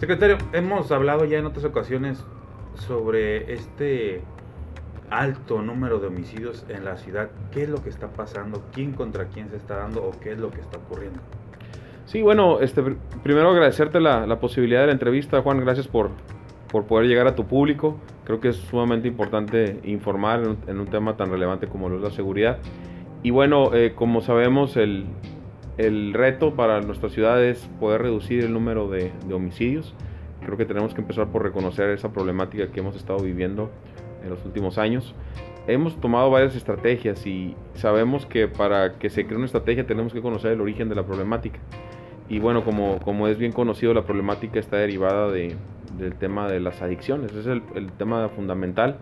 [0.00, 2.24] Secretario, hemos hablado ya en otras ocasiones
[2.74, 4.22] sobre este
[5.10, 7.28] alto número de homicidios en la ciudad.
[7.52, 8.62] ¿Qué es lo que está pasando?
[8.72, 11.20] ¿Quién contra quién se está dando o qué es lo que está ocurriendo?
[12.06, 12.82] Sí, bueno, este,
[13.22, 15.60] primero agradecerte la, la posibilidad de la entrevista, Juan.
[15.60, 16.08] Gracias por,
[16.72, 17.98] por poder llegar a tu público.
[18.24, 22.10] Creo que es sumamente importante informar en un, tema tan relevante como lo es la
[22.10, 22.56] seguridad.
[23.22, 25.04] Y bueno, eh, como sabemos, el,
[25.86, 29.94] el reto para nuestra ciudad es poder reducir el número de, homicidios.
[30.44, 33.70] Creo que tenemos que empezar por reconocer esa problemática que hemos estado viviendo
[34.22, 35.14] en los últimos años.
[35.66, 40.20] Hemos tomado varias estrategias y sabemos que para que se cree una estrategia tenemos que
[40.20, 41.58] conocer el origen de la problemática.
[42.28, 45.56] Y bueno, como, como es bien conocido, la problemática está derivada de,
[45.98, 47.32] del tema de las adicciones.
[47.32, 48.98] Ese es el, tema fundamental.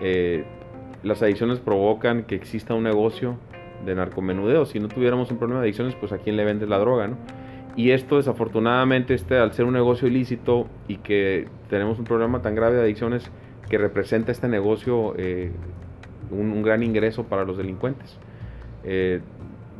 [0.00, 0.44] Eh,
[1.04, 3.38] las adicciones provocan que exista un negocio
[3.84, 4.66] de narcomenudeo.
[4.66, 7.16] Si no tuviéramos un problema de adicciones, pues a quién le vendes la droga, ¿no?
[7.76, 12.54] Y esto desafortunadamente, este, al ser un negocio ilícito y que tenemos un problema tan
[12.54, 13.30] grave de adicciones
[13.68, 15.50] que representa este negocio eh,
[16.30, 18.16] un, gran ingreso para los delincuentes.
[18.84, 19.20] Eh,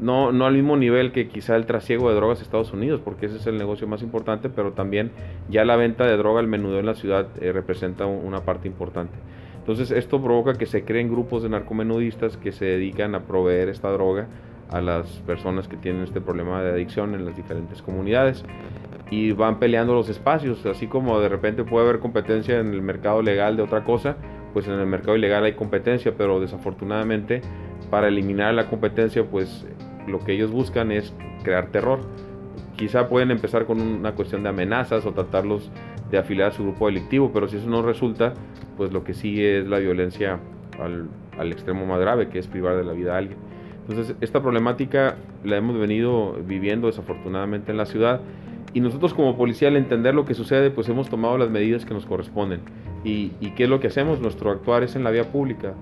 [0.01, 3.27] no, no al mismo nivel que quizá el trasiego de drogas a Estados Unidos, porque
[3.27, 5.11] ese es el negocio más importante, pero también
[5.49, 9.15] ya la venta de droga, el menudeo en la ciudad eh, representa una parte importante.
[9.59, 13.91] Entonces esto provoca que se creen grupos de narcomenudistas que se dedican a proveer esta
[13.91, 14.29] droga
[14.71, 18.45] a las personas que tienen este problema de adicción en las diferentes comunidades
[19.11, 23.23] y van peleando los espacios, así como de repente puede haber competencia en el mercado
[23.23, 24.17] legal de otra cosa,
[24.53, 27.43] pues en el mercado ilegal hay competencia, pero desafortunadamente
[27.91, 29.67] para eliminar la competencia, pues
[30.07, 31.13] lo que ellos buscan es
[31.43, 32.01] crear terror.
[32.77, 35.71] Quizá pueden empezar con una cuestión de amenazas o tratarlos
[36.11, 38.35] de afiliar a su grupo delictivo, pero si eso no resulta,
[38.77, 40.39] pues lo que sigue es la violencia
[40.81, 43.39] al, al, extremo más grave, que es privar de la vida a alguien.
[43.89, 48.21] Entonces, esta problemática la hemos venido viviendo desafortunadamente en la ciudad
[48.77, 51.95] y nosotros como policía al entender lo que sucede, pues hemos tomado las medidas que
[51.95, 52.61] nos corresponden.
[53.05, 54.21] ¿Y, y qué es lo que hacemos?
[54.21, 55.73] Nuestro actuar es en la vía pública.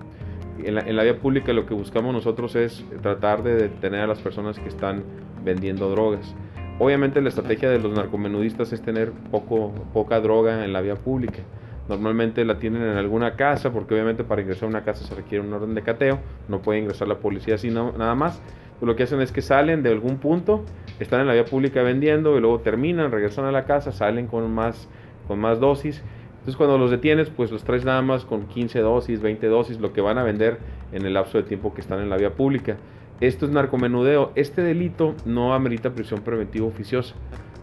[0.62, 4.06] En la, en la, vía pública lo que buscamos nosotros es tratar de detener a
[4.06, 5.02] las personas que están
[5.44, 6.34] vendiendo drogas.
[6.78, 11.40] Obviamente la estrategia de los narcomenudistas es tener poco, poca droga en la vía pública.
[11.88, 15.46] Normalmente la tienen en alguna casa, porque obviamente para ingresar a una casa se requiere
[15.46, 18.40] un orden de cateo, no puede ingresar la policía así nada más.
[18.80, 20.64] Pues lo que hacen es que salen de algún punto,
[20.98, 24.50] están en la vía pública vendiendo y luego terminan, regresan a la casa, salen con
[24.52, 24.88] más,
[25.28, 26.02] con más dosis.
[26.44, 29.94] Entonces cuando los detienes, pues los traes nada más con 15 dosis, 20 dosis, lo
[29.94, 30.58] que van a vender
[30.92, 32.76] en el lapso de tiempo que están en la vía pública.
[33.20, 34.32] Esto es narcomenudeo.
[34.34, 37.14] Este delito no amerita prisión preventiva oficiosa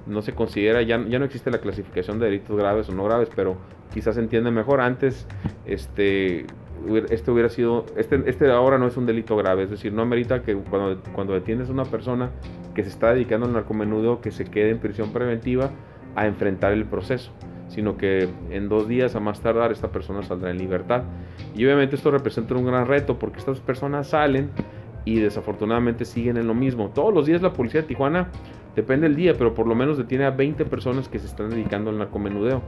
[0.06, 3.30] no se considera, ya, ya no existe la clasificación de delitos graves o no graves,
[3.36, 3.58] pero
[3.94, 4.81] quizás se entiende mejor.
[4.81, 5.28] Antes,
[5.66, 6.46] este,
[7.09, 10.41] este hubiera sido, este, este ahora no es un delito grave, es decir, no amerita
[10.41, 12.31] que cuando, cuando detienes a una persona
[12.74, 15.72] que se está dedicando al narcomenudo, que se quede en prisión preventiva
[16.16, 17.31] a enfrentar el proceso,
[17.74, 21.04] sino que en dos días a más tardar esta persona saldrá en libertad.
[21.56, 24.50] Y obviamente esto representa un gran reto porque estas personas salen
[25.06, 26.90] y desafortunadamente siguen en lo mismo.
[26.90, 28.30] Todos los días la policía de Tijuana
[28.76, 31.90] Depende del día, pero por lo menos detiene a 20 personas que se están dedicando
[31.90, 32.62] al narcomenudeo.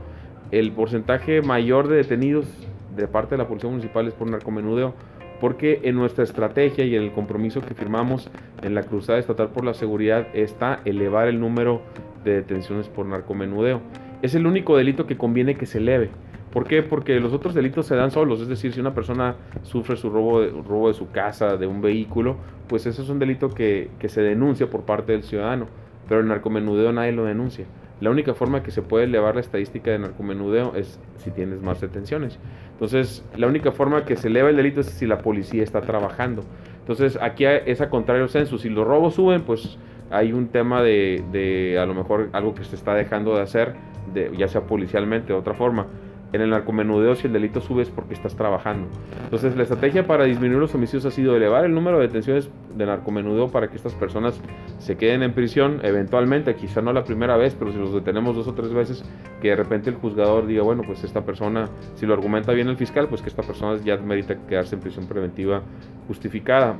[0.50, 2.46] El porcentaje mayor de detenidos
[2.94, 4.94] de parte de la Policía Municipal es por narcomenudeo,
[5.40, 8.30] porque en nuestra estrategia y en el compromiso que firmamos
[8.62, 11.80] en la Cruzada Estatal por la Seguridad está elevar el número
[12.22, 13.80] de detenciones por narcomenudeo.
[14.24, 16.08] Es el único delito que conviene que se eleve.
[16.50, 16.82] ¿Por qué?
[16.82, 20.40] Porque los otros delitos se dan solos, es decir, si una persona sufre su robo
[20.40, 22.36] de, robo de su casa, de un vehículo,
[22.66, 25.66] pues eso es un delito que, que se denuncia por parte del ciudadano
[26.08, 27.66] pero el narcomenudeo nadie lo denuncia.
[28.00, 31.80] La única forma que se puede elevar la estadística de narcomenudeo es si tienes más
[31.80, 32.38] detenciones.
[32.72, 36.42] Entonces, la única forma que se eleva el delito es si la policía está trabajando.
[36.80, 38.58] Entonces, aquí es a contrario censo.
[38.58, 39.78] Si los robos suben, pues
[40.10, 43.74] hay un tema de, de a lo mejor algo que se está dejando de hacer,
[44.12, 45.86] de, ya sea policialmente de otra forma
[46.34, 48.88] en el narcomenudeo si el delito sube es porque estás trabajando.
[49.22, 52.86] Entonces la estrategia para disminuir los homicidios ha sido elevar el número de detenciones de
[52.86, 54.40] narcomenudeo para que estas personas
[54.78, 58.48] se queden en prisión eventualmente, quizá no la primera vez, pero si los detenemos dos
[58.48, 59.04] o tres veces,
[59.40, 62.76] que de repente el juzgador diga, bueno, pues esta persona, si lo argumenta bien el
[62.76, 65.62] fiscal, pues que esta persona ya merita quedarse en prisión preventiva
[66.08, 66.74] justificada.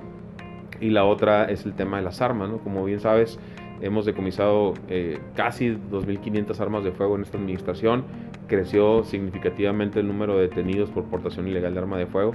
[0.81, 2.59] Y la otra es el tema de las armas, ¿no?
[2.59, 3.38] Como bien sabes,
[3.81, 8.05] hemos decomisado eh, casi 2.500 armas de fuego en esta administración
[8.47, 12.32] creció significativamente el número de detenidos por portación ilegal de arma de fuego.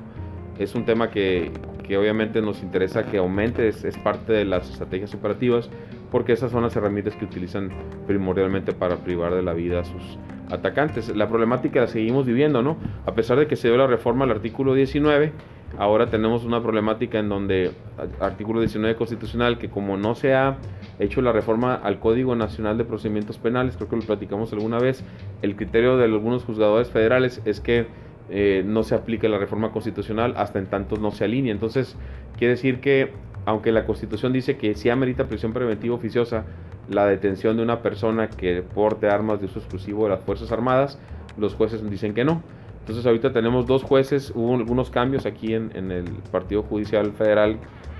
[0.57, 1.51] Es un tema que,
[1.87, 5.69] que obviamente nos interesa que aumente, es, es, parte de las estrategias operativas,
[6.11, 7.69] porque esas son las herramientas que utilizan
[8.07, 10.17] primordialmente para privar de la vida a sus
[10.49, 11.15] atacantes.
[11.15, 12.77] La problemática la seguimos viviendo, ¿no?
[13.05, 15.31] A pesar de que se dio la reforma al artículo 19,
[15.77, 17.71] ahora tenemos una problemática en donde
[18.19, 20.57] artículo 19 constitucional que como no se ha
[20.99, 25.03] hecho la reforma al Código Nacional de Procedimientos Penales, creo que lo platicamos alguna vez,
[25.41, 27.87] el criterio de algunos juzgadores federales es que
[28.31, 31.51] eh, no se aplique la reforma constitucional hasta en tanto no se alinee.
[31.51, 31.95] Entonces,
[32.37, 33.11] quiere decir que,
[33.45, 36.45] aunque la constitución dice que sí amerita prisión preventiva oficiosa
[36.89, 40.99] la detención de una persona que porte armas de uso exclusivo de las Fuerzas Armadas,
[41.37, 42.41] los jueces dicen que no.
[42.79, 47.57] Entonces ahorita tenemos dos jueces, hubo algunos cambios aquí en, el Partido Judicial Federal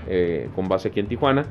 [0.08, 1.44] eh, con base aquí en Tijuana,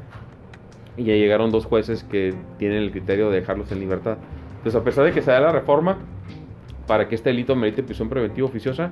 [0.98, 4.18] y ya llegaron dos jueces que tienen el criterio de dejarlos en libertad.
[4.58, 5.98] Entonces a pesar de que se da la reforma,
[6.86, 8.92] para que este delito merite prisión preventiva oficiosa,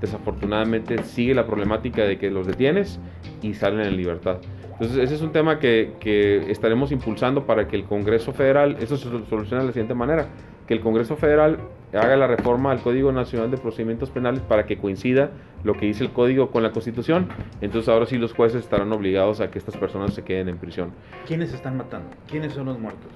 [0.00, 3.00] desafortunadamente sigue la problemática de que los detienes
[3.42, 4.38] y salen en libertad.
[4.80, 8.96] Entonces, ese es un tema que, que, estaremos impulsando para que el Congreso Federal, eso
[8.96, 10.28] se solucione de la siguiente manera,
[10.68, 11.58] que el Congreso Federal
[11.92, 15.30] haga la reforma al Código Nacional de Procedimientos Penales para que coincida
[15.64, 17.28] lo que dice el Código con la Constitución.
[17.60, 20.92] Entonces, ahora sí los jueces estarán obligados a que estas personas se queden en prisión.
[21.26, 22.10] ¿Quiénes están matando?
[22.28, 23.10] ¿Quiénes son los muertos?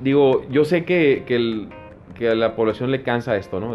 [0.00, 1.68] Digo, yo sé que, que el,
[2.14, 3.74] que a la población le cansa esto, ¿no?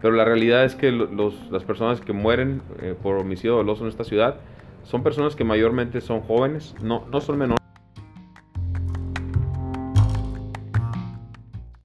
[0.00, 3.90] Pero la realidad es que los, las personas que mueren eh, por homicidio doloso en
[3.90, 4.36] esta ciudad
[4.84, 7.61] son personas que mayormente son jóvenes, no, no son menores.